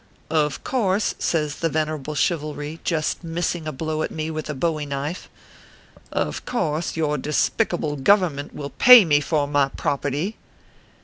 "Of 0.31 0.63
course/ 0.63 1.13
says 1.19 1.57
the 1.57 1.69
venerable 1.69 2.15
Chivalry, 2.15 2.79
just 2.83 3.23
missing 3.23 3.67
a 3.67 3.71
blow 3.71 4.01
at 4.01 4.09
me 4.09 4.31
with 4.31 4.49
a 4.49 4.55
bowie 4.55 4.87
knife," 4.87 5.29
of 6.27 6.43
course, 6.43 6.97
your 6.97 7.19
despicable 7.19 7.95
Government 7.97 8.51
will 8.55 8.71
pay 8.71 9.05
me 9.05 9.19
for 9.21 9.47
my 9.47 9.69
property 9.69 10.37